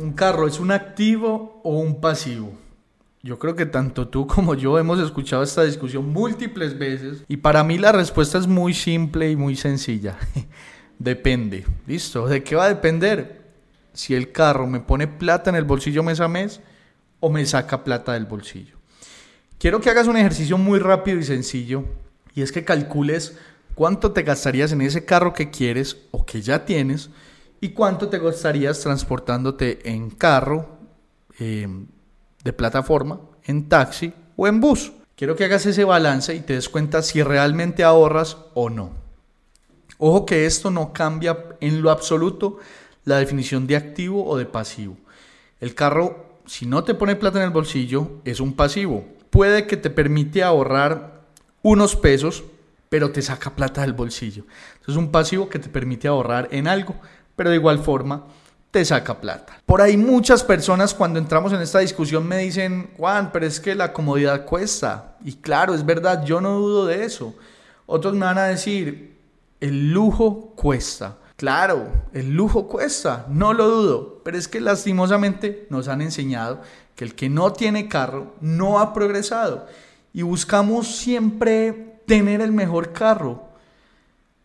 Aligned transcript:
¿Un 0.00 0.12
carro 0.12 0.46
es 0.46 0.58
un 0.58 0.70
activo 0.70 1.60
o 1.62 1.78
un 1.78 2.00
pasivo? 2.00 2.54
Yo 3.22 3.38
creo 3.38 3.54
que 3.54 3.66
tanto 3.66 4.08
tú 4.08 4.26
como 4.26 4.54
yo 4.54 4.78
hemos 4.78 4.98
escuchado 4.98 5.42
esta 5.42 5.62
discusión 5.62 6.08
múltiples 6.08 6.78
veces 6.78 7.22
y 7.28 7.36
para 7.36 7.62
mí 7.64 7.76
la 7.76 7.92
respuesta 7.92 8.38
es 8.38 8.46
muy 8.46 8.72
simple 8.72 9.30
y 9.30 9.36
muy 9.36 9.56
sencilla. 9.56 10.16
Depende. 10.98 11.66
¿Listo? 11.86 12.26
¿De 12.26 12.42
qué 12.42 12.56
va 12.56 12.64
a 12.64 12.68
depender? 12.70 13.42
Si 13.92 14.14
el 14.14 14.32
carro 14.32 14.66
me 14.66 14.80
pone 14.80 15.06
plata 15.06 15.50
en 15.50 15.56
el 15.56 15.64
bolsillo 15.64 16.02
mes 16.02 16.20
a 16.20 16.28
mes 16.28 16.62
o 17.20 17.28
me 17.28 17.44
saca 17.44 17.84
plata 17.84 18.14
del 18.14 18.24
bolsillo. 18.24 18.78
Quiero 19.58 19.82
que 19.82 19.90
hagas 19.90 20.08
un 20.08 20.16
ejercicio 20.16 20.56
muy 20.56 20.78
rápido 20.78 21.18
y 21.18 21.24
sencillo 21.24 21.84
y 22.34 22.40
es 22.40 22.52
que 22.52 22.64
calcules 22.64 23.36
cuánto 23.74 24.12
te 24.12 24.22
gastarías 24.22 24.72
en 24.72 24.80
ese 24.80 25.04
carro 25.04 25.34
que 25.34 25.50
quieres 25.50 25.98
o 26.10 26.24
que 26.24 26.40
ya 26.40 26.64
tienes 26.64 27.10
¿Y 27.60 27.70
cuánto 27.70 28.08
te 28.08 28.18
gastarías 28.18 28.80
transportándote 28.80 29.90
en 29.90 30.10
carro, 30.10 30.78
em, 31.38 31.86
de 32.42 32.52
plataforma, 32.52 33.20
en 33.44 33.68
taxi 33.68 34.12
o 34.36 34.48
en 34.48 34.60
bus? 34.60 34.92
Quiero 35.14 35.36
que 35.36 35.44
hagas 35.44 35.66
ese 35.66 35.84
balance 35.84 36.34
y 36.34 36.40
te 36.40 36.54
des 36.54 36.70
cuenta 36.70 37.02
si 37.02 37.22
realmente 37.22 37.84
ahorras 37.84 38.38
o 38.54 38.70
no. 38.70 38.92
Ojo 39.98 40.24
que 40.24 40.46
esto 40.46 40.70
no 40.70 40.94
cambia 40.94 41.36
en 41.60 41.82
lo 41.82 41.90
absoluto 41.90 42.58
la 43.04 43.18
definición 43.18 43.66
de 43.66 43.76
activo 43.76 44.26
o 44.26 44.38
de 44.38 44.46
pasivo. 44.46 44.96
El 45.60 45.74
carro, 45.74 46.40
si 46.46 46.64
no 46.64 46.84
te 46.84 46.94
pone 46.94 47.16
plata 47.16 47.38
en 47.38 47.44
el 47.44 47.50
bolsillo, 47.50 48.22
es 48.24 48.40
un 48.40 48.54
pasivo. 48.54 49.04
Puede 49.28 49.66
que 49.66 49.76
te 49.76 49.90
permite 49.90 50.42
ahorrar 50.42 51.20
unos 51.60 51.96
pesos, 51.96 52.44
pero 52.88 53.10
te 53.12 53.20
saca 53.20 53.54
plata 53.54 53.82
del 53.82 53.92
bolsillo. 53.92 54.44
es 54.88 54.96
un 54.96 55.12
pasivo 55.12 55.50
que 55.50 55.58
te 55.58 55.68
permite 55.68 56.08
ahorrar 56.08 56.48
en 56.50 56.66
algo, 56.66 56.96
pero 57.40 57.48
de 57.48 57.56
igual 57.56 57.78
forma 57.78 58.26
te 58.70 58.84
saca 58.84 59.18
plata. 59.18 59.62
Por 59.64 59.80
ahí 59.80 59.96
muchas 59.96 60.44
personas 60.44 60.92
cuando 60.92 61.18
entramos 61.18 61.54
en 61.54 61.62
esta 61.62 61.78
discusión 61.78 62.28
me 62.28 62.36
dicen, 62.36 62.90
Juan, 62.98 63.32
pero 63.32 63.46
es 63.46 63.58
que 63.58 63.74
la 63.74 63.94
comodidad 63.94 64.44
cuesta. 64.44 65.16
Y 65.24 65.36
claro, 65.36 65.72
es 65.72 65.86
verdad, 65.86 66.22
yo 66.22 66.42
no 66.42 66.58
dudo 66.58 66.84
de 66.84 67.02
eso. 67.02 67.34
Otros 67.86 68.12
me 68.12 68.26
van 68.26 68.36
a 68.36 68.44
decir, 68.44 69.16
el 69.58 69.90
lujo 69.90 70.52
cuesta. 70.54 71.16
Claro, 71.36 71.88
el 72.12 72.34
lujo 72.34 72.68
cuesta, 72.68 73.24
no 73.30 73.54
lo 73.54 73.70
dudo, 73.70 74.20
pero 74.22 74.36
es 74.36 74.46
que 74.46 74.60
lastimosamente 74.60 75.66
nos 75.70 75.88
han 75.88 76.02
enseñado 76.02 76.60
que 76.94 77.06
el 77.06 77.14
que 77.14 77.30
no 77.30 77.54
tiene 77.54 77.88
carro 77.88 78.34
no 78.42 78.80
ha 78.80 78.92
progresado 78.92 79.66
y 80.12 80.20
buscamos 80.20 80.94
siempre 80.94 82.02
tener 82.06 82.42
el 82.42 82.52
mejor 82.52 82.92
carro, 82.92 83.48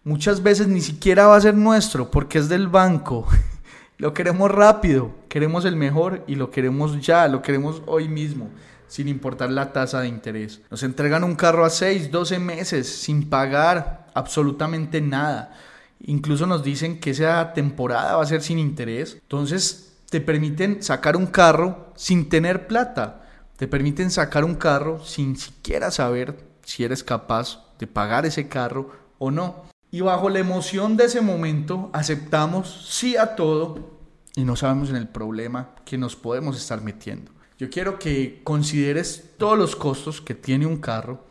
muchas 0.05 0.41
veces 0.41 0.67
ni 0.69 0.79
siquiera 0.79 1.27
va 1.27 1.35
a 1.35 1.41
ser 1.41 1.55
nuestro 1.55 2.09
porque 2.09 2.37
es 2.37 2.47
del 2.47 2.69
banco. 2.69 3.27
Lo 3.97 4.13
queremos 4.13 4.49
rápido, 4.51 5.11
queremos 5.29 5.65
el 5.65 5.77
mejor 5.77 6.25
y 6.27 6.35
lo 6.35 6.51
queremos 6.51 6.99
ya, 6.99 7.29
lo 7.29 7.41
queremos 7.41 7.81
hoy 7.85 8.09
mismo, 8.09 8.49
sin 8.89 9.07
importar 9.07 9.49
la 9.49 9.71
tasa 9.71 10.01
de 10.01 10.09
interés. 10.09 10.59
Nos 10.69 10.83
entregan 10.83 11.23
un 11.23 11.35
carro 11.35 11.63
a 11.63 11.69
6, 11.69 12.11
12 12.11 12.39
meses 12.39 12.89
sin 12.89 13.29
pagar 13.29 14.07
absolutamente 14.13 14.99
nada. 14.99 15.55
Incluso 16.01 16.45
nos 16.45 16.61
dicen 16.61 16.99
que 16.99 17.11
esa 17.11 17.53
temporada 17.53 18.17
va 18.17 18.23
a 18.23 18.25
ser 18.25 18.41
sin 18.41 18.59
interés. 18.59 19.13
Entonces 19.21 19.95
te 20.09 20.19
permiten 20.19 20.83
sacar 20.83 21.15
un 21.15 21.27
carro 21.27 21.93
sin 21.95 22.27
tener 22.27 22.67
plata. 22.67 23.23
Te 23.55 23.69
permiten 23.69 24.11
sacar 24.11 24.43
un 24.43 24.55
carro 24.55 25.05
sin 25.05 25.37
siquiera 25.37 25.89
saber 25.89 26.35
si 26.65 26.83
eres 26.83 27.01
capaz 27.01 27.63
de 27.79 27.87
pagar 27.87 28.25
ese 28.25 28.49
carro 28.49 28.91
o 29.19 29.31
no. 29.31 29.73
Y 29.95 30.01
bajo 30.01 30.29
la 30.29 30.39
emoción 30.39 30.97
de 30.97 31.05
ese 31.05 31.21
momento 31.21 31.89
aceptamos 31.93 32.85
sí 32.89 33.15
a 33.15 33.33
todo 33.37 33.97
y 34.35 34.43
no 34.43 34.57
sabemos 34.57 34.89
en 34.89 34.97
el 34.97 35.07
problema 35.07 35.69
que 35.85 35.97
nos 35.97 36.17
podemos 36.17 36.57
estar 36.57 36.81
metiendo. 36.81 37.31
Yo 37.57 37.69
quiero 37.69 37.97
que 37.97 38.41
consideres 38.43 39.29
todos 39.37 39.57
los 39.57 39.73
costos 39.73 40.19
que 40.19 40.35
tiene 40.35 40.65
un 40.65 40.81
carro 40.81 41.23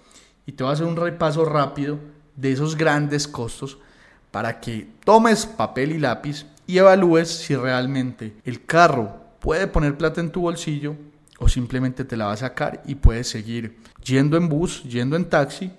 y 0.47 0.53
te 0.53 0.65
voy 0.65 0.71
a 0.71 0.73
hacer 0.73 0.87
un 0.87 0.97
repaso 0.97 1.45
rápido 1.45 1.99
de 2.37 2.53
esos 2.53 2.75
grandes 2.75 3.29
costos 3.29 3.77
para 4.31 4.61
que 4.61 4.89
tomes 5.05 5.45
papel 5.45 5.93
y 5.93 5.99
lápiz 5.99 6.47
y 6.67 6.79
evalúes 6.79 7.29
si 7.29 7.55
realmente 7.55 8.35
el 8.47 8.65
carro 8.65 9.15
puede 9.41 9.67
poner 9.67 9.99
plata 9.99 10.23
en 10.23 10.33
tu 10.33 10.41
bolsillo 10.41 10.97
o 11.39 11.51
simplemente 11.51 12.03
te 12.03 12.17
la 12.17 12.29
va 12.29 12.33
a 12.33 12.39
sacar 12.39 12.83
y 12.87 12.95
puedes 12.95 13.29
seguir 13.29 13.77
yendo 14.03 14.39
en 14.39 14.49
bus, 14.49 14.83
yendo 14.85 15.17
en 15.17 15.29
taxi, 15.29 15.71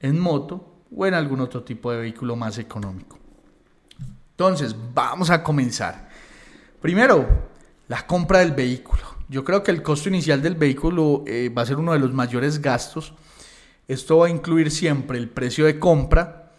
en 0.00 0.20
moto 0.20 0.75
o 0.94 1.06
en 1.06 1.14
algún 1.14 1.40
otro 1.40 1.62
tipo 1.62 1.90
de 1.90 1.98
vehículo 1.98 2.36
más 2.36 2.58
económico. 2.58 3.18
Entonces, 4.30 4.76
vamos 4.94 5.30
a 5.30 5.42
comenzar. 5.42 6.08
Primero, 6.80 7.26
la 7.88 8.06
compra 8.06 8.40
del 8.40 8.52
vehículo. 8.52 9.02
Yo 9.28 9.44
creo 9.44 9.62
que 9.62 9.70
el 9.70 9.82
costo 9.82 10.08
inicial 10.08 10.42
del 10.42 10.54
vehículo 10.54 11.24
eh, 11.26 11.48
va 11.48 11.62
a 11.62 11.66
ser 11.66 11.76
uno 11.76 11.92
de 11.92 11.98
los 11.98 12.12
mayores 12.12 12.60
gastos. 12.60 13.14
Esto 13.88 14.18
va 14.18 14.26
a 14.26 14.30
incluir 14.30 14.70
siempre 14.70 15.18
el 15.18 15.28
precio 15.28 15.64
de 15.66 15.78
compra, 15.78 16.52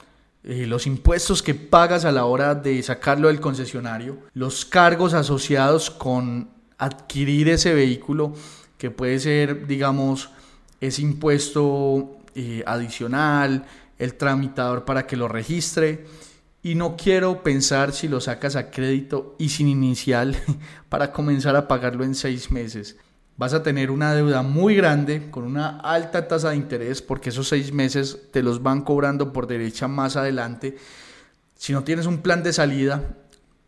eh, 0.43 0.65
los 0.65 0.87
impuestos 0.87 1.43
que 1.43 1.53
pagas 1.53 2.05
a 2.05 2.11
la 2.11 2.25
hora 2.25 2.55
de 2.55 2.81
sacarlo 2.81 3.27
del 3.27 3.39
concesionario, 3.39 4.17
los 4.33 4.65
cargos 4.65 5.13
asociados 5.13 5.89
con 5.89 6.49
adquirir 6.77 7.49
ese 7.49 7.73
vehículo, 7.73 8.33
que 8.77 8.91
puede 8.91 9.19
ser, 9.19 9.67
digamos, 9.67 10.29
ese 10.79 11.01
impuesto 11.01 12.17
eh, 12.35 12.63
adicional, 12.65 13.65
el 13.99 14.15
tramitador 14.15 14.85
para 14.85 15.07
que 15.07 15.17
lo 15.17 15.27
registre 15.27 16.05
y 16.63 16.75
no 16.75 16.97
quiero 16.97 17.43
pensar 17.43 17.93
si 17.93 18.07
lo 18.07 18.19
sacas 18.19 18.55
a 18.55 18.71
crédito 18.71 19.35
y 19.39 19.49
sin 19.49 19.67
inicial 19.67 20.35
para 20.89 21.11
comenzar 21.11 21.55
a 21.55 21.67
pagarlo 21.67 22.03
en 22.03 22.15
seis 22.15 22.51
meses. 22.51 22.97
Vas 23.37 23.53
a 23.53 23.61
tener 23.61 23.91
una 23.91 24.13
deuda 24.13 24.41
muy 24.41 24.75
grande 24.75 25.29
con 25.29 25.43
una 25.43 25.79
alta 25.79 26.27
tasa 26.27 26.49
de 26.49 26.55
interés 26.57 27.01
porque 27.01 27.29
esos 27.29 27.47
seis 27.47 27.71
meses 27.71 28.17
te 28.31 28.41
los 28.41 28.63
van 28.63 28.81
cobrando 28.81 29.31
por 29.31 29.45
derecha 29.45 29.87
más 29.87 30.15
adelante. 30.15 30.77
Si 31.55 31.71
no 31.71 31.83
tienes 31.83 32.07
un 32.07 32.17
plan 32.17 32.41
de 32.41 32.51
salida, 32.51 33.15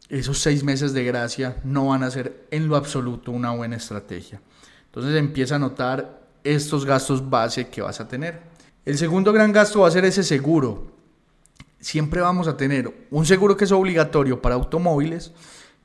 esos 0.10 0.40
seis 0.40 0.64
meses 0.64 0.92
de 0.94 1.04
gracia 1.04 1.58
no 1.64 1.88
van 1.88 2.02
a 2.02 2.10
ser 2.10 2.48
en 2.50 2.68
lo 2.68 2.76
absoluto 2.76 3.31
una 3.31 3.52
buena 3.52 3.76
estrategia. 3.76 4.42
Entonces 4.88 5.16
empieza 5.16 5.56
a 5.56 5.60
notar 5.60 6.20
estos 6.44 6.84
gastos 6.84 7.30
base 7.30 7.68
que 7.68 7.81
vas 7.81 8.00
a 8.00 8.08
tener. 8.08 8.42
El 8.86 8.98
segundo 8.98 9.34
gran 9.34 9.52
gasto 9.52 9.81
va 9.81 9.88
a 9.88 9.92
ser 9.92 10.06
ese 10.06 10.24
seguro. 10.24 10.88
Siempre 11.80 12.22
vamos 12.22 12.48
a 12.48 12.58
tener 12.58 13.08
un 13.12 13.26
seguro 13.26 13.58
que 13.58 13.66
es 13.66 13.72
obligatorio 13.72 14.42
para 14.42 14.56
automóviles 14.56 15.31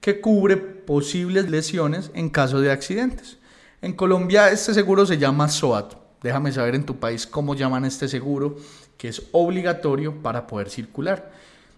que 0.01 0.21
cubre 0.21 0.57
posibles 0.57 1.51
lesiones 1.51 2.11
en 2.15 2.31
caso 2.31 2.61
de 2.61 2.71
accidentes. 2.71 3.39
En 3.83 3.95
Colombia 3.95 4.51
este 4.51 4.75
seguro 4.75 5.07
se 5.07 5.19
llama 5.19 5.49
SOAT. 5.49 5.95
Déjame 6.23 6.53
saber 6.53 6.75
en 6.75 6.87
tu 6.87 6.97
país 6.97 7.27
cómo 7.27 7.55
llaman 7.55 7.85
este 7.85 8.09
seguro, 8.09 8.57
que 8.97 9.09
es 9.09 9.23
obligatorio 9.33 10.23
para 10.23 10.47
poder 10.47 10.71
circular. 10.71 11.33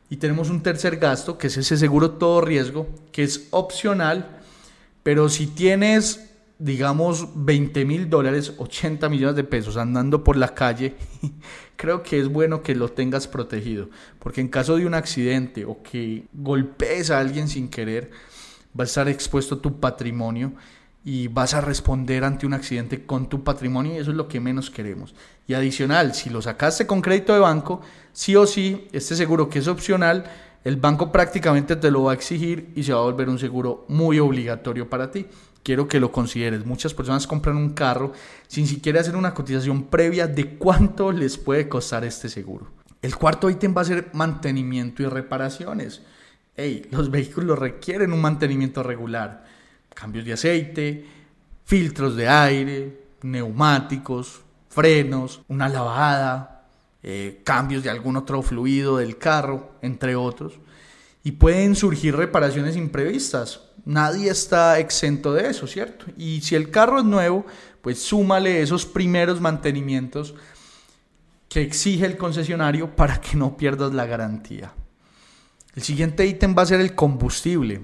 Y 0.09 0.17
tenemos 0.17 0.51
un 0.51 0.63
tercer 0.63 0.99
gasto, 0.99 1.37
que 1.37 1.49
es 1.49 1.57
ese 1.57 1.77
seguro 1.77 2.13
todo 2.13 2.41
riesgo, 2.43 2.87
que 3.11 3.25
es 3.25 3.49
opcional, 3.51 4.39
pero 5.03 5.29
si 5.29 5.49
tienes 5.49 6.31
digamos, 6.59 7.29
20 7.35 7.85
mil 7.85 8.09
dólares, 8.09 8.55
80 8.57 9.09
millones 9.09 9.37
de 9.37 9.45
pesos 9.45 9.77
andando 9.77 10.25
por 10.25 10.37
la 10.37 10.55
calle, 10.55 10.95
creo 11.77 12.03
que 12.03 12.19
es 12.19 12.29
bueno 12.29 12.63
que 12.63 12.75
lo 12.75 12.89
tengas 12.89 13.29
protegido. 13.29 13.91
Porque 14.19 14.41
en 14.41 14.49
caso 14.49 14.77
de 14.77 14.87
un 14.87 14.95
accidente 14.95 15.65
o 15.65 15.83
que 15.83 16.25
golpees 16.33 17.11
a 17.11 17.19
alguien 17.19 17.49
sin 17.49 17.69
querer, 17.69 18.11
va 18.79 18.85
a 18.85 18.87
estar 18.87 19.09
expuesto 19.09 19.59
tu 19.59 19.81
patrimonio 19.81 20.53
y 21.05 21.29
vas 21.29 21.55
a 21.55 21.61
responder 21.61 22.25
ante 22.25 22.47
un 22.47 22.55
accidente 22.55 23.05
con 23.05 23.29
tu 23.29 23.45
patrimonio 23.45 23.95
y 23.95 23.99
eso 23.99 24.11
es 24.11 24.17
lo 24.17 24.27
que 24.27 24.41
menos 24.41 24.71
queremos. 24.71 25.15
Y 25.47 25.55
adicional, 25.55 26.15
si 26.15 26.31
lo 26.31 26.43
sacaste 26.43 26.87
con 26.87 27.01
crédito 27.01 27.33
de 27.33 27.39
banco, 27.39 27.81
sí 28.13 28.35
o 28.35 28.47
sí, 28.47 28.89
este 28.93 29.15
seguro 29.15 29.49
que 29.49 29.61
es 29.61 29.69
opcional, 29.69 30.25
el 30.65 30.77
banco 30.77 31.13
prácticamente 31.13 31.77
te 31.77 31.93
lo 31.93 32.03
va 32.03 32.13
a 32.13 32.15
exigir 32.15 32.73
y 32.75 32.83
se 32.83 32.93
va 32.93 32.99
a 32.99 33.05
volver 33.05 33.29
un 33.29 33.39
seguro 33.39 33.85
muy 33.89 34.19
obligatorio 34.19 34.91
para 34.91 35.13
ti 35.13 35.27
quiero 35.67 35.89
que 35.89 35.99
lo 35.99 36.13
consideres. 36.13 36.65
Muchas 36.65 36.95
personas 36.95 37.27
compran 37.27 37.57
un 37.57 37.71
carro 37.71 38.13
sin 38.47 38.69
siquiera 38.69 39.01
hacer 39.01 39.17
una 39.17 39.35
cotización 39.35 39.89
previa 39.89 40.29
de 40.29 40.57
cuánto 40.57 41.11
les 41.11 41.37
puede 41.37 41.69
costar 41.69 42.05
este 42.05 42.29
seguro. 42.29 42.69
El 43.03 43.17
cuarto 43.17 43.51
ítem 43.51 43.75
va 43.77 43.81
a 43.81 43.87
ser 43.87 44.11
mantenimiento 44.13 45.03
y 45.03 45.07
reparaciones. 45.07 46.03
Hey, 46.55 46.87
los 46.93 47.11
vehículos 47.11 47.59
requieren 47.59 48.13
un 48.13 48.21
mantenimiento 48.21 48.85
regular. 48.85 49.45
Cambios 49.93 50.25
de 50.25 50.35
aceite, 50.35 51.05
filtros 51.65 52.15
de 52.15 52.29
aire, 52.29 53.01
neumáticos, 53.23 54.43
frenos, 54.69 55.43
una 55.49 55.69
lavada, 55.69 56.69
eh, 57.03 57.41
cambios 57.43 57.83
de 57.83 57.91
algún 57.91 58.17
otro 58.17 58.41
fluido 58.41 58.99
del 58.99 59.19
carro, 59.19 59.73
entre 59.83 60.15
otros. 60.15 60.61
Y 61.27 61.33
pueden 61.33 61.75
surgir 61.75 62.15
reparaciones 62.15 62.77
imprevistas 62.77 63.67
nadie 63.87 64.31
está 64.31 64.79
exento 64.79 65.33
de 65.33 65.49
eso, 65.49 65.67
¿cierto? 65.67 66.07
Y 66.19 66.43
si 66.43 66.55
el 66.55 66.71
carro 66.71 66.99
es 66.99 67.05
nuevo, 67.05 67.47
pues 67.81 68.03
súmale 68.03 68.61
esos 68.61 68.85
primeros 68.85 69.41
mantenimientos 69.41 70.35
que 71.49 71.63
exige 71.63 72.05
el 72.05 72.19
concesionario 72.19 72.95
para 72.95 73.21
que 73.21 73.37
no 73.37 73.57
pierdas 73.57 73.95
la 73.95 74.05
garantía. 74.05 74.75
El 75.75 75.83
siguiente 75.83 76.27
ítem 76.27 76.55
va 76.57 76.63
a 76.63 76.67
ser 76.67 76.81
el 76.81 76.95
combustible. 76.95 77.83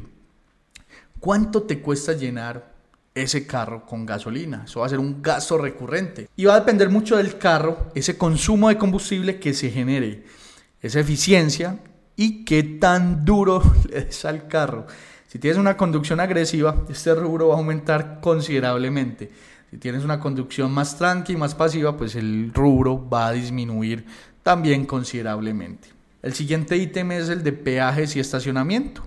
¿Cuánto 1.20 1.62
te 1.62 1.80
cuesta 1.80 2.12
llenar 2.12 2.74
ese 3.14 3.46
carro 3.46 3.86
con 3.86 4.04
gasolina? 4.04 4.64
Eso 4.66 4.80
va 4.80 4.86
a 4.86 4.90
ser 4.90 4.98
un 4.98 5.22
gasto 5.22 5.56
recurrente. 5.56 6.28
Y 6.36 6.46
va 6.46 6.54
a 6.54 6.60
depender 6.60 6.90
mucho 6.90 7.16
del 7.16 7.38
carro, 7.38 7.92
ese 7.94 8.18
consumo 8.18 8.68
de 8.68 8.78
combustible 8.78 9.38
que 9.38 9.54
se 9.54 9.70
genere, 9.70 10.24
esa 10.80 10.98
eficiencia 10.98 11.78
y 12.16 12.44
qué 12.44 12.62
tan 12.62 13.24
duro 13.24 13.62
le 13.90 14.04
des 14.04 14.24
al 14.24 14.48
carro. 14.48 14.86
Si 15.28 15.38
tienes 15.38 15.58
una 15.58 15.76
conducción 15.76 16.20
agresiva, 16.20 16.84
este 16.90 17.14
rubro 17.14 17.48
va 17.48 17.54
a 17.54 17.58
aumentar 17.58 18.20
considerablemente. 18.20 19.30
Si 19.70 19.78
tienes 19.78 20.04
una 20.04 20.20
conducción 20.20 20.70
más 20.70 20.98
tranqui, 20.98 21.36
más 21.36 21.54
pasiva, 21.54 21.96
pues 21.96 22.14
el 22.14 22.52
rubro 22.52 23.08
va 23.08 23.28
a 23.28 23.32
disminuir 23.32 24.04
también 24.42 24.84
considerablemente. 24.84 25.88
El 26.20 26.34
siguiente 26.34 26.76
ítem 26.76 27.12
es 27.12 27.30
el 27.30 27.42
de 27.42 27.52
peajes 27.52 28.14
y 28.14 28.20
estacionamiento. 28.20 29.02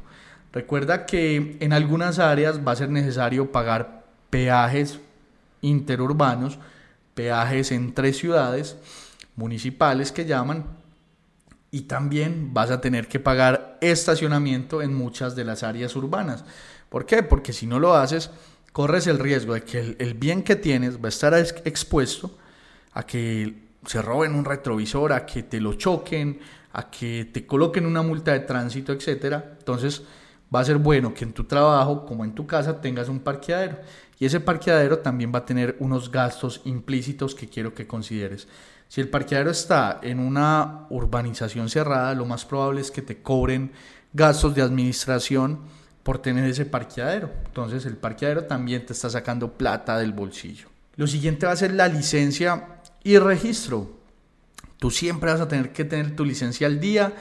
Recuerda 0.52 1.06
que 1.06 1.58
en 1.60 1.74
algunas 1.74 2.18
áreas 2.18 2.66
va 2.66 2.72
a 2.72 2.76
ser 2.78 2.90
necesario 2.90 3.52
pagar 3.52 4.06
peajes 4.30 5.00
interurbanos, 5.62 6.60
peajes 7.14 7.72
entre 7.72 8.14
ciudades, 8.14 8.78
municipales 9.36 10.12
que 10.12 10.26
llaman, 10.26 10.66
y 11.76 11.82
también 11.82 12.54
vas 12.54 12.72
a 12.72 12.80
tener 12.80 13.10
que 13.10 13.20
pagar 13.20 13.78
estacionamiento 13.82 14.82
en 14.82 14.94
muchas 14.94 15.36
de 15.36 15.44
las 15.44 15.62
áreas 15.62 15.94
urbanas. 15.98 16.46
¿Por 16.88 17.06
qué? 17.06 17.22
Porque 17.22 17.52
si 17.52 17.68
no 17.68 17.82
lo 17.82 17.96
haces, 17.96 18.30
corres 18.72 19.08
el 19.08 19.20
riesgo 19.20 19.56
de 19.56 19.64
que 19.64 19.98
el, 20.00 20.14
bien 20.14 20.42
que 20.42 20.56
tienes 20.56 21.00
va 21.00 21.08
a 21.08 21.10
estar 21.10 21.34
expuesto 21.34 22.38
a 22.94 23.06
que 23.06 23.56
se 23.86 24.02
roben 24.02 24.36
un 24.36 24.46
retrovisor, 24.46 25.12
a 25.12 25.26
que 25.26 25.44
te 25.44 25.60
lo 25.60 25.74
choquen, 25.74 26.40
a 26.72 26.90
que 26.90 27.26
te 27.26 27.46
coloquen 27.46 27.86
una 27.86 28.04
multa 28.04 28.32
de 28.32 28.40
tránsito, 28.40 28.94
etc. 28.94 29.44
Entonces 29.60 30.02
va 30.54 30.60
a 30.60 30.66
ser 30.66 30.78
bueno 30.78 31.14
que 31.14 31.24
en 31.24 31.34
tu 31.34 31.44
trabajo 31.44 32.06
como 32.06 32.24
en 32.24 32.34
tu 32.34 32.46
casa 32.46 32.82
tengas 32.82 33.10
un 33.10 33.20
parqueadero. 33.20 33.80
Y 34.20 34.26
ese 34.26 34.40
parqueadero 34.40 35.00
también 35.00 35.32
va 35.34 35.40
a 35.40 35.46
tener 35.46 35.76
unos 35.80 36.12
gastos 36.12 36.62
implícitos 36.66 37.36
que 37.36 37.50
quiero 37.50 37.74
que 37.74 37.88
consideres. 37.88 38.48
Si 38.88 39.02
el 39.02 39.10
parqueadero 39.10 39.52
está 39.52 40.00
en 40.02 40.20
una 40.20 40.86
urbanización 40.90 41.70
cerrada, 41.70 42.14
lo 42.14 42.26
más 42.26 42.46
probable 42.46 42.82
es 42.82 42.92
que 42.92 43.02
te 43.02 43.22
cobren 43.22 43.72
gastos 44.14 44.56
de 44.56 44.62
administración 44.62 45.60
por 46.04 46.20
tener 46.20 46.50
ese 46.50 46.66
parqueadero. 46.66 47.32
Entonces 47.46 47.86
el 47.86 47.98
parqueadero 47.98 48.46
también 48.46 48.86
te 48.86 48.94
está 48.94 49.10
sacando 49.10 49.54
plata 49.54 49.98
del 49.98 50.14
bolsillo. 50.14 50.68
Lo 50.96 51.08
siguiente 51.08 51.46
va 51.46 51.52
a 51.52 51.58
ser 51.58 51.74
la 51.74 51.88
licencia 51.88 52.80
y 53.04 53.18
registro. 53.18 53.90
Tú 54.78 54.92
siempre 54.92 55.32
vas 55.32 55.42
a 55.42 55.48
tener 55.48 55.74
que 55.74 55.84
tener 55.84 56.16
tu 56.16 56.24
licencia 56.24 56.68
al 56.68 56.80
día, 56.80 57.14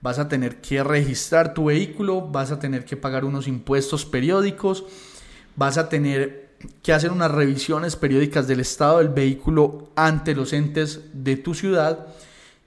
vas 0.00 0.18
a 0.18 0.28
tener 0.28 0.60
que 0.60 0.82
registrar 0.82 1.54
tu 1.54 1.66
vehículo, 1.66 2.22
vas 2.22 2.50
a 2.52 2.58
tener 2.58 2.84
que 2.84 2.96
pagar 2.96 3.24
unos 3.24 3.48
impuestos 3.48 4.04
periódicos, 4.04 4.84
vas 5.56 5.78
a 5.78 5.88
tener 5.88 6.46
que 6.82 6.92
hacer 6.92 7.10
unas 7.10 7.30
revisiones 7.30 7.96
periódicas 7.96 8.46
del 8.46 8.60
estado 8.60 8.98
del 8.98 9.08
vehículo 9.08 9.90
ante 9.94 10.34
los 10.34 10.52
entes 10.52 11.00
de 11.12 11.36
tu 11.36 11.54
ciudad 11.54 12.06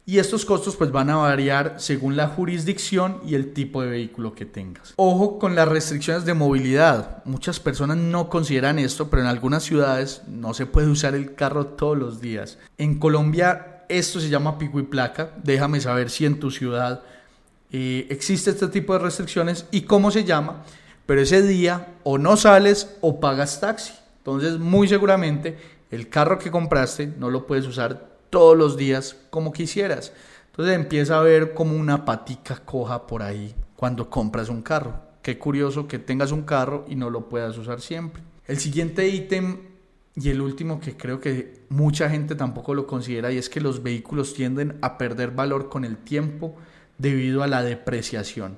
y 0.10 0.18
estos 0.18 0.44
costos 0.44 0.76
pues 0.76 0.92
van 0.92 1.12
a 1.12 1.18
variar 1.18 1.76
según 1.78 2.16
la 2.18 2.28
jurisdicción 2.28 3.22
y 3.28 3.36
el 3.36 3.54
tipo 3.54 3.84
de 3.84 3.92
vehículo 3.92 4.34
que 4.34 4.46
tengas. 4.46 4.94
Ojo 4.96 5.38
con 5.38 5.54
las 5.54 5.68
restricciones 5.68 6.26
de 6.26 6.34
movilidad. 6.34 7.24
Muchas 7.26 7.60
personas 7.60 7.98
no 7.98 8.28
consideran 8.28 8.80
esto, 8.80 9.12
pero 9.12 9.22
en 9.22 9.28
algunas 9.28 9.62
ciudades 9.62 10.24
no 10.28 10.56
se 10.56 10.66
puede 10.66 10.88
usar 10.88 11.14
el 11.14 11.36
carro 11.36 11.68
todos 11.68 11.96
los 11.96 12.22
días. 12.22 12.58
En 12.80 12.98
Colombia 12.98 13.84
esto 13.88 14.20
se 14.20 14.30
llama 14.30 14.58
pico 14.58 14.80
y 14.80 14.84
placa. 14.84 15.32
Déjame 15.44 15.80
saber 15.80 16.10
si 16.10 16.26
en 16.26 16.40
tu 16.40 16.50
ciudad 16.50 17.04
existe 17.72 18.52
este 18.52 18.68
tipo 18.68 18.94
de 18.94 19.00
restricciones 19.00 19.66
y 19.72 19.82
cómo 19.82 20.12
se 20.12 20.24
llama 20.24 20.64
pero 21.10 21.22
ese 21.22 21.42
día 21.42 21.96
o 22.04 22.20
no 22.20 22.38
sales 22.38 22.96
o 23.02 23.20
pagas 23.20 23.60
taxi. 23.60 23.94
Entonces, 24.20 24.60
muy 24.60 24.88
seguramente 24.88 25.58
el 25.90 26.08
carro 26.08 26.38
que 26.38 26.52
compraste 26.52 27.08
no 27.08 27.32
lo 27.32 27.48
puedes 27.48 27.66
usar 27.66 28.12
todos 28.30 28.56
los 28.56 28.78
días 28.78 29.16
como 29.32 29.52
quisieras. 29.52 30.14
Entonces 30.52 30.76
empieza 30.76 31.18
a 31.18 31.24
ver 31.24 31.56
como 31.56 31.76
una 31.76 32.06
patica 32.06 32.58
coja 32.58 33.08
por 33.08 33.24
ahí 33.24 33.56
cuando 33.76 34.08
compras 34.08 34.50
un 34.50 34.62
carro. 34.62 35.02
Qué 35.24 35.40
curioso 35.40 35.88
que 35.88 35.98
tengas 35.98 36.32
un 36.32 36.44
carro 36.44 36.86
y 36.88 36.94
no 36.94 37.10
lo 37.10 37.28
puedas 37.28 37.58
usar 37.58 37.82
siempre. 37.82 38.22
El 38.46 38.60
siguiente 38.60 39.08
ítem 39.08 39.62
y 40.14 40.30
el 40.30 40.42
último 40.42 40.80
que 40.80 40.96
creo 40.96 41.20
que 41.20 41.66
mucha 41.70 42.08
gente 42.08 42.36
tampoco 42.36 42.76
lo 42.76 42.86
considera 42.86 43.32
y 43.32 43.40
es 43.40 43.50
que 43.50 43.62
los 43.62 43.82
vehículos 43.82 44.36
tienden 44.36 44.78
a 44.84 45.00
perder 45.00 45.32
valor 45.32 45.70
con 45.70 45.86
el 45.86 45.98
tiempo 45.98 46.56
debido 47.00 47.42
a 47.42 47.48
la 47.48 47.64
depreciación. 47.64 48.58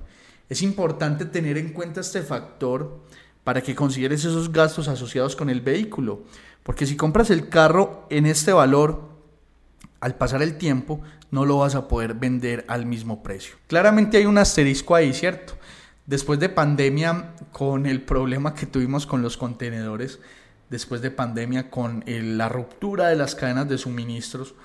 Es 0.49 0.61
importante 0.61 1.23
tener 1.23 1.57
en 1.57 1.71
cuenta 1.71 2.01
este 2.01 2.21
factor 2.21 2.99
para 3.45 3.61
que 3.61 3.73
consideres 3.75 4.25
esos 4.25 4.51
gastos 4.51 4.89
asociados 4.89 5.37
con 5.37 5.49
el 5.49 5.61
vehículo, 5.61 6.23
porque 6.63 6.85
si 6.85 6.97
compras 6.97 7.29
el 7.29 7.47
carro 7.47 8.05
en 8.09 8.25
este 8.25 8.51
valor, 8.51 9.09
al 10.01 10.15
pasar 10.15 10.41
el 10.41 10.57
tiempo 10.57 11.01
no 11.29 11.45
lo 11.45 11.59
vas 11.59 11.75
a 11.75 11.87
poder 11.87 12.15
vender 12.15 12.65
al 12.67 12.85
mismo 12.85 13.23
precio. 13.23 13.55
Claramente 13.67 14.17
hay 14.17 14.25
un 14.25 14.37
asterisco 14.37 14.95
ahí, 14.95 15.13
¿cierto? 15.13 15.53
Después 16.05 16.39
de 16.39 16.49
pandemia, 16.49 17.35
con 17.51 17.85
el 17.85 18.01
problema 18.01 18.53
que 18.53 18.65
tuvimos 18.65 19.07
con 19.07 19.21
los 19.21 19.37
contenedores, 19.37 20.19
después 20.69 21.01
de 21.01 21.11
pandemia 21.11 21.69
con 21.69 22.03
la 22.05 22.49
ruptura 22.49 23.07
de 23.07 23.15
las 23.15 23.35
cadenas 23.35 23.69
de 23.69 23.77
suministros, 23.77 24.55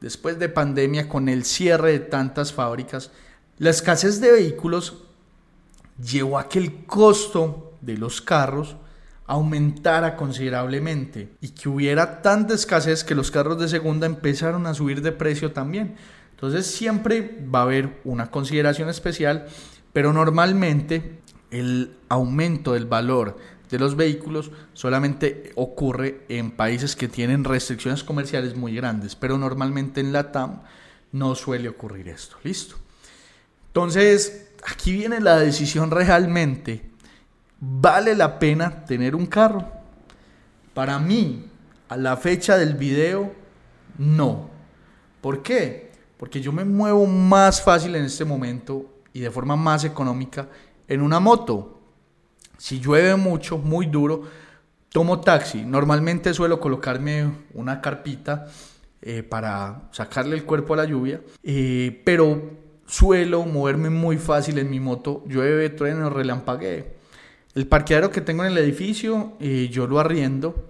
después 0.00 0.38
de 0.38 0.48
pandemia 0.48 1.08
con 1.08 1.28
el 1.28 1.44
cierre 1.44 1.92
de 1.92 2.00
tantas 2.00 2.52
fábricas, 2.52 3.10
la 3.58 3.70
escasez 3.70 4.20
de 4.20 4.32
vehículos 4.32 5.04
llevó 6.02 6.38
a 6.38 6.48
que 6.48 6.58
el 6.58 6.84
costo 6.86 7.74
de 7.80 7.96
los 7.96 8.20
carros 8.20 8.76
aumentara 9.26 10.16
considerablemente 10.16 11.34
y 11.40 11.50
que 11.50 11.68
hubiera 11.68 12.20
tanta 12.22 12.54
escasez 12.54 13.04
que 13.04 13.14
los 13.14 13.30
carros 13.30 13.60
de 13.60 13.68
segunda 13.68 14.06
empezaron 14.06 14.66
a 14.66 14.74
subir 14.74 15.02
de 15.02 15.12
precio 15.12 15.52
también. 15.52 15.94
Entonces 16.32 16.66
siempre 16.66 17.38
va 17.54 17.60
a 17.60 17.62
haber 17.62 18.00
una 18.04 18.30
consideración 18.30 18.88
especial, 18.88 19.46
pero 19.92 20.12
normalmente 20.12 21.20
el 21.50 21.96
aumento 22.08 22.72
del 22.72 22.86
valor 22.86 23.36
de 23.70 23.78
los 23.78 23.96
vehículos 23.96 24.50
solamente 24.72 25.52
ocurre 25.54 26.24
en 26.28 26.50
países 26.50 26.96
que 26.96 27.08
tienen 27.08 27.44
restricciones 27.44 28.02
comerciales 28.02 28.56
muy 28.56 28.74
grandes, 28.74 29.14
pero 29.14 29.38
normalmente 29.38 30.00
en 30.00 30.12
la 30.12 30.32
TAM 30.32 30.62
no 31.12 31.34
suele 31.34 31.68
ocurrir 31.68 32.08
esto. 32.08 32.36
Listo. 32.42 32.76
Entonces, 33.68 34.50
aquí 34.66 34.92
viene 34.92 35.20
la 35.20 35.38
decisión 35.38 35.90
realmente. 35.90 36.90
¿Vale 37.60 38.14
la 38.16 38.38
pena 38.38 38.84
tener 38.84 39.14
un 39.14 39.26
carro? 39.26 39.70
Para 40.74 40.98
mí, 40.98 41.46
a 41.88 41.96
la 41.96 42.16
fecha 42.16 42.56
del 42.56 42.74
video, 42.74 43.32
no. 43.98 44.50
¿Por 45.20 45.42
qué? 45.42 45.92
Porque 46.16 46.40
yo 46.40 46.52
me 46.52 46.64
muevo 46.64 47.06
más 47.06 47.62
fácil 47.62 47.94
en 47.94 48.04
este 48.04 48.24
momento 48.24 48.86
y 49.12 49.20
de 49.20 49.30
forma 49.30 49.56
más 49.56 49.84
económica 49.84 50.48
en 50.88 51.02
una 51.02 51.20
moto. 51.20 51.79
Si 52.60 52.78
llueve 52.78 53.16
mucho, 53.16 53.56
muy 53.56 53.86
duro, 53.86 54.22
tomo 54.90 55.18
taxi. 55.20 55.64
Normalmente 55.64 56.34
suelo 56.34 56.60
colocarme 56.60 57.32
una 57.54 57.80
carpita 57.80 58.48
eh, 59.00 59.22
para 59.22 59.88
sacarle 59.92 60.36
el 60.36 60.44
cuerpo 60.44 60.74
a 60.74 60.76
la 60.76 60.84
lluvia, 60.84 61.22
eh, 61.42 62.02
pero 62.04 62.50
suelo 62.84 63.46
moverme 63.46 63.88
muy 63.88 64.18
fácil 64.18 64.58
en 64.58 64.68
mi 64.68 64.78
moto. 64.78 65.24
Llueve, 65.26 65.70
trueno, 65.70 66.10
relampaguee. 66.10 66.84
El 67.54 67.66
parqueadero 67.66 68.10
que 68.10 68.20
tengo 68.20 68.44
en 68.44 68.52
el 68.52 68.58
edificio 68.58 69.38
eh, 69.40 69.70
yo 69.72 69.86
lo 69.86 69.98
arriendo 69.98 70.68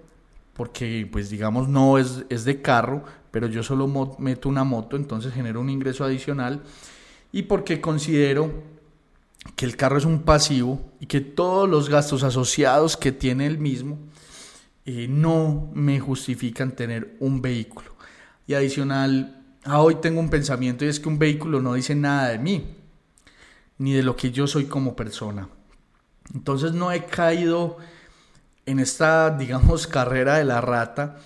porque 0.53 1.05
pues 1.11 1.29
digamos 1.29 1.67
no 1.67 1.97
es, 1.97 2.23
es 2.29 2.45
de 2.45 2.61
carro, 2.61 3.03
pero 3.31 3.47
yo 3.47 3.63
solo 3.63 4.15
meto 4.17 4.47
una 4.47 4.63
moto, 4.63 4.95
entonces 4.95 5.33
genero 5.33 5.59
un 5.59 5.69
ingreso 5.69 6.05
adicional 6.05 6.61
y 7.33 7.43
porque 7.43 7.81
considero 7.81 8.49
que 9.55 9.65
el 9.65 9.75
carro 9.75 9.97
es 9.97 10.05
un 10.05 10.23
pasivo 10.23 10.81
y 10.99 11.07
que 11.07 11.21
todos 11.21 11.67
los 11.67 11.89
gastos 11.89 12.23
asociados 12.23 12.97
que 12.97 13.11
tiene 13.11 13.47
el 13.47 13.57
mismo 13.57 13.97
eh, 14.85 15.07
no 15.07 15.69
me 15.73 15.99
justifican 15.99 16.75
tener 16.75 17.15
un 17.19 17.41
vehículo. 17.41 17.95
Y 18.47 18.53
adicional, 18.53 19.43
a 19.63 19.79
hoy 19.79 19.95
tengo 19.95 20.19
un 20.19 20.29
pensamiento 20.29 20.85
y 20.85 20.87
es 20.87 20.99
que 20.99 21.09
un 21.09 21.19
vehículo 21.19 21.61
no 21.61 21.73
dice 21.73 21.95
nada 21.95 22.29
de 22.29 22.39
mí, 22.39 22.75
ni 23.77 23.93
de 23.93 24.03
lo 24.03 24.15
que 24.15 24.31
yo 24.31 24.47
soy 24.47 24.65
como 24.65 24.95
persona. 24.95 25.49
Entonces 26.33 26.73
no 26.73 26.91
he 26.91 27.05
caído 27.05 27.77
en 28.65 28.79
esta, 28.79 29.29
digamos, 29.37 29.87
carrera 29.87 30.37
de 30.37 30.45
la 30.45 30.61
rata 30.61 31.17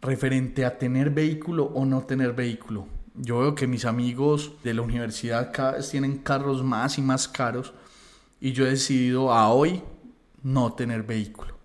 referente 0.00 0.64
a 0.64 0.78
tener 0.78 1.10
vehículo 1.10 1.64
o 1.64 1.84
no 1.84 2.02
tener 2.02 2.32
vehículo. 2.32 2.86
Yo 3.14 3.40
veo 3.40 3.54
que 3.54 3.66
mis 3.66 3.84
amigos 3.84 4.52
de 4.64 4.72
la 4.72 4.82
universidad 4.82 5.52
cada 5.52 5.72
vez 5.72 5.90
tienen 5.90 6.18
carros 6.18 6.62
más 6.62 6.96
y 6.96 7.02
más 7.02 7.28
caros 7.28 7.74
y 8.40 8.52
yo 8.52 8.66
he 8.66 8.70
decidido 8.70 9.32
a 9.32 9.52
hoy 9.52 9.82
no 10.42 10.72
tener 10.72 11.02
vehículo. 11.02 11.58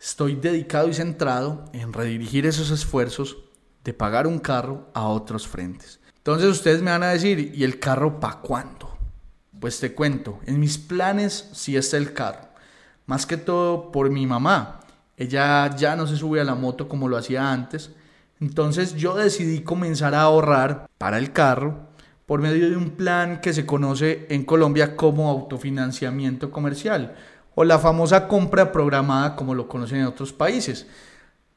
Estoy 0.00 0.34
dedicado 0.34 0.88
y 0.88 0.94
centrado 0.94 1.64
en 1.72 1.92
redirigir 1.92 2.44
esos 2.44 2.70
esfuerzos 2.70 3.36
de 3.84 3.94
pagar 3.94 4.26
un 4.26 4.40
carro 4.40 4.88
a 4.94 5.06
otros 5.06 5.46
frentes. 5.46 6.00
Entonces 6.16 6.48
ustedes 6.48 6.82
me 6.82 6.90
van 6.90 7.04
a 7.04 7.10
decir, 7.10 7.52
¿y 7.54 7.62
el 7.62 7.78
carro 7.78 8.18
para 8.18 8.40
cuándo? 8.40 8.98
Pues 9.60 9.78
te 9.78 9.94
cuento, 9.94 10.40
en 10.44 10.58
mis 10.58 10.76
planes 10.76 11.48
sí 11.52 11.76
está 11.76 11.96
el 11.96 12.12
carro. 12.12 12.48
Más 13.06 13.26
que 13.26 13.36
todo 13.36 13.90
por 13.92 14.10
mi 14.10 14.26
mamá. 14.26 14.80
Ella 15.16 15.74
ya 15.74 15.96
no 15.96 16.06
se 16.06 16.16
sube 16.16 16.40
a 16.40 16.44
la 16.44 16.54
moto 16.54 16.88
como 16.88 17.08
lo 17.08 17.16
hacía 17.16 17.50
antes 17.50 17.92
entonces 18.40 18.94
yo 18.94 19.14
decidí 19.14 19.60
comenzar 19.60 20.14
a 20.14 20.22
ahorrar 20.22 20.88
para 20.98 21.18
el 21.18 21.32
carro 21.32 21.88
por 22.26 22.40
medio 22.40 22.68
de 22.68 22.76
un 22.76 22.90
plan 22.90 23.40
que 23.40 23.52
se 23.52 23.64
conoce 23.66 24.26
en 24.28 24.44
Colombia 24.44 24.96
como 24.96 25.30
autofinanciamiento 25.30 26.50
comercial 26.50 27.14
o 27.54 27.64
la 27.64 27.78
famosa 27.78 28.28
compra 28.28 28.70
programada 28.70 29.34
como 29.34 29.54
lo 29.54 29.66
conocen 29.66 30.00
en 30.00 30.06
otros 30.06 30.32
países. 30.32 30.86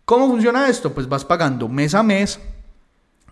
¿Cómo 0.06 0.28
funciona 0.28 0.68
esto? 0.68 0.94
Pues 0.94 1.08
vas 1.08 1.24
pagando 1.24 1.68
mes 1.68 1.94
a 1.94 2.04
mes, 2.04 2.40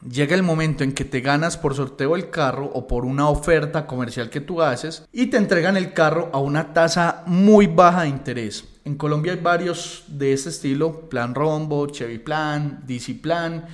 llega 0.08 0.36
el 0.36 0.44
momento 0.44 0.84
en 0.84 0.94
que 0.94 1.06
te 1.06 1.22
ganas 1.22 1.58
por 1.58 1.76
sorteo 1.76 2.16
el 2.16 2.30
carro 2.30 2.70
o 2.74 2.88
por 2.88 3.06
una 3.06 3.30
oferta 3.30 3.86
comercial 3.86 4.30
que 4.30 4.42
tú 4.42 4.62
haces 4.62 5.06
y 5.12 5.28
te 5.28 5.38
entregan 5.38 5.78
el 5.78 5.94
carro 5.94 6.30
a 6.34 6.40
una 6.40 6.74
tasa 6.74 7.24
muy 7.26 7.68
baja 7.68 8.04
de 8.04 8.10
interés. 8.10 8.66
En 8.86 8.96
Colombia 8.96 9.34
hay 9.34 9.40
varios 9.40 10.06
de 10.08 10.34
este 10.34 10.50
estilo, 10.50 11.10
Plan 11.10 11.36
Rombo, 11.36 11.88
Chevy 11.88 12.20
Plan, 12.20 12.84
DC 12.88 13.16
Plan. 13.16 13.66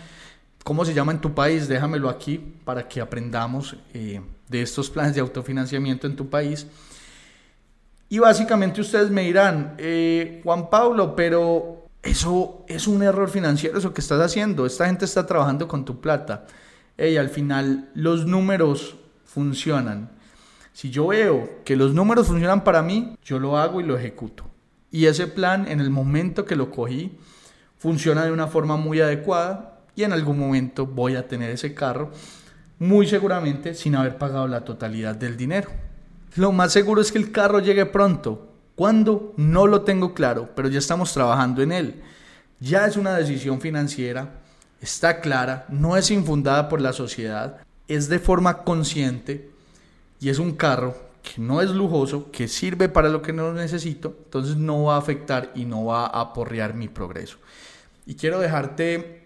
¿Cómo 0.64 0.84
se 0.84 0.94
llama 0.94 1.12
en 1.12 1.22
tu 1.22 1.34
país? 1.34 1.68
Déjamelo 1.68 2.10
aquí 2.10 2.38
para 2.64 2.88
que 2.88 3.00
aprendamos 3.00 3.76
eh, 3.94 4.22
de 4.50 4.62
estos 4.62 4.90
planes 4.90 5.16
de 5.16 5.22
autofinanciamiento 5.22 6.08
en 6.08 6.16
tu 6.16 6.28
país. 6.30 6.68
Y 8.10 8.20
básicamente 8.20 8.82
ustedes 8.82 9.10
me 9.10 9.24
dirán, 9.24 9.76
eh, 9.78 10.42
Juan 10.44 10.70
Pablo, 10.70 11.16
pero 11.16 11.85
eso 12.06 12.64
es 12.68 12.88
un 12.88 13.04
error 13.04 13.30
financiero, 13.30 13.78
eso 13.78 13.94
que 13.94 14.02
estás 14.02 14.22
haciendo. 14.22 14.66
Esta 14.66 14.86
gente 14.86 15.06
está 15.06 15.26
trabajando 15.26 15.68
con 15.68 15.84
tu 15.84 16.00
plata. 16.00 16.46
Y 16.98 17.18
al 17.18 17.30
final 17.30 17.90
los 17.96 18.26
números 18.26 18.96
funcionan. 19.26 20.12
Si 20.72 20.92
yo 20.92 21.08
veo 21.08 21.64
que 21.66 21.76
los 21.76 21.94
números 21.94 22.28
funcionan 22.28 22.64
para 22.64 22.82
mí, 22.82 23.18
yo 23.24 23.40
lo 23.40 23.58
hago 23.58 23.82
y 23.82 23.84
lo 23.84 23.98
ejecuto. 23.98 24.46
Y 24.92 25.08
ese 25.08 25.28
plan, 25.28 25.68
en 25.68 25.82
el 25.82 25.90
momento 25.90 26.46
que 26.46 26.56
lo 26.56 26.70
cogí, 26.72 27.18
funciona 27.78 28.24
de 28.24 28.32
una 28.32 28.48
forma 28.48 28.78
muy 28.78 29.02
adecuada 29.02 29.80
y 29.96 30.04
en 30.04 30.14
algún 30.14 30.38
momento 30.38 30.86
voy 30.86 31.16
a 31.16 31.28
tener 31.28 31.50
ese 31.50 31.74
carro, 31.74 32.12
muy 32.80 33.08
seguramente 33.08 33.74
sin 33.74 33.96
haber 33.96 34.18
pagado 34.18 34.48
la 34.48 34.64
totalidad 34.64 35.16
del 35.16 35.38
dinero. 35.38 35.70
Lo 36.36 36.52
más 36.52 36.74
seguro 36.74 37.02
es 37.02 37.12
que 37.12 37.18
el 37.18 37.32
carro 37.32 37.60
llegue 37.60 37.86
pronto. 37.86 38.55
¿Cuándo? 38.76 39.34
No 39.38 39.68
lo 39.68 39.82
tengo 39.82 40.14
claro, 40.14 40.50
pero 40.56 40.68
ya 40.68 40.80
estamos 40.80 41.14
trabajando 41.14 41.62
en 41.62 41.72
él. 41.72 42.04
Ya 42.60 42.86
es 42.86 42.98
una 42.98 43.16
decisión 43.16 43.62
financiera, 43.62 44.42
está 44.82 45.22
clara, 45.22 45.66
no 45.70 45.98
es 45.98 46.12
infundada 46.12 46.68
por 46.68 46.82
la 46.82 46.94
sociedad, 46.94 47.62
es 47.88 48.10
de 48.10 48.20
forma 48.20 48.64
consciente 48.64 49.50
y 50.20 50.30
es 50.30 50.40
un 50.40 50.54
carro 50.54 50.96
que 51.22 51.42
no 51.42 51.62
es 51.62 51.72
lujoso, 51.72 52.32
que 52.32 52.48
sirve 52.48 52.90
para 52.90 53.10
lo 53.10 53.22
que 53.22 53.34
no 53.34 53.54
necesito, 53.54 54.16
entonces 54.26 54.58
no 54.58 54.84
va 54.84 54.96
a 54.96 55.00
afectar 55.00 55.52
y 55.56 55.66
no 55.66 55.86
va 55.86 56.06
a 56.06 56.22
aporrear 56.22 56.74
mi 56.74 56.88
progreso. 56.88 57.38
Y 58.06 58.16
quiero 58.16 58.40
dejarte 58.40 59.26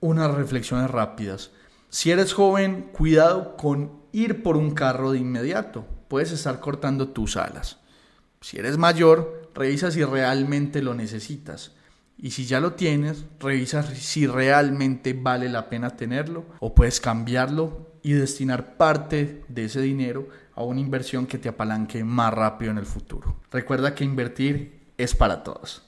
unas 0.00 0.34
reflexiones 0.34 0.90
rápidas. 0.90 1.50
Si 1.88 2.10
eres 2.10 2.34
joven, 2.34 2.90
cuidado 2.92 3.56
con 3.56 3.92
ir 4.12 4.42
por 4.42 4.56
un 4.56 4.72
carro 4.72 5.12
de 5.12 5.18
inmediato. 5.18 5.86
Puedes 6.08 6.32
estar 6.32 6.60
cortando 6.60 7.08
tus 7.08 7.36
alas. 7.36 7.78
Si 8.40 8.58
eres 8.58 8.78
mayor, 8.78 9.50
revisa 9.54 9.90
si 9.90 10.04
realmente 10.04 10.82
lo 10.82 10.94
necesitas. 10.94 11.72
Y 12.16 12.32
si 12.32 12.46
ya 12.46 12.60
lo 12.60 12.72
tienes, 12.72 13.24
revisa 13.38 13.82
si 13.82 14.26
realmente 14.26 15.12
vale 15.12 15.48
la 15.48 15.68
pena 15.68 15.90
tenerlo 15.90 16.46
o 16.58 16.74
puedes 16.74 17.00
cambiarlo 17.00 17.92
y 18.02 18.12
destinar 18.12 18.76
parte 18.76 19.44
de 19.48 19.64
ese 19.64 19.80
dinero 19.80 20.28
a 20.54 20.62
una 20.62 20.80
inversión 20.80 21.26
que 21.26 21.38
te 21.38 21.48
apalanque 21.48 22.02
más 22.02 22.34
rápido 22.34 22.72
en 22.72 22.78
el 22.78 22.86
futuro. 22.86 23.36
Recuerda 23.52 23.94
que 23.94 24.04
invertir 24.04 24.92
es 24.96 25.14
para 25.14 25.44
todos. 25.44 25.87